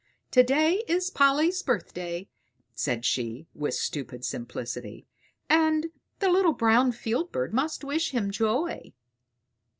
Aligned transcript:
"To 0.31 0.41
day 0.41 0.83
is 0.87 1.11
Polly's 1.11 1.61
birthday," 1.61 2.27
said 2.73 3.05
she 3.05 3.45
with 3.53 3.75
stupid 3.75 4.25
simplicity: 4.25 5.05
"and 5.47 5.91
the 6.17 6.29
little 6.29 6.53
brown 6.53 6.91
field 6.91 7.31
bird 7.31 7.53
must 7.53 7.83
wish 7.83 8.09
him 8.09 8.31
joy." 8.31 8.93